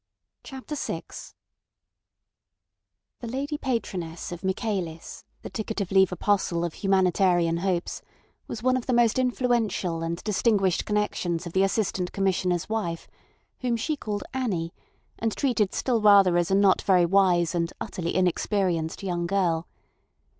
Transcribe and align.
CHAPTER 0.43 0.73
VI 0.73 1.03
The 3.19 3.27
lady 3.27 3.59
patroness 3.59 4.31
of 4.31 4.43
Michaelis, 4.43 5.25
the 5.43 5.49
ticket 5.51 5.79
of 5.79 5.91
leave 5.91 6.11
apostle 6.11 6.65
of 6.65 6.73
humanitarian 6.73 7.57
hopes, 7.57 8.01
was 8.47 8.63
one 8.63 8.75
of 8.75 8.87
the 8.87 8.93
most 8.95 9.19
influential 9.19 10.01
and 10.01 10.17
distinguished 10.23 10.87
connections 10.87 11.45
of 11.45 11.53
the 11.53 11.61
Assistant 11.61 12.11
Commissioner's 12.13 12.67
wife, 12.67 13.07
whom 13.59 13.77
she 13.77 13.95
called 13.95 14.23
Annie, 14.33 14.73
and 15.19 15.37
treated 15.37 15.71
still 15.71 16.01
rather 16.01 16.35
as 16.35 16.49
a 16.49 16.55
not 16.55 16.81
very 16.81 17.05
wise 17.05 17.53
and 17.53 17.71
utterly 17.79 18.15
inexperienced 18.15 19.03
young 19.03 19.27
girl. 19.27 19.67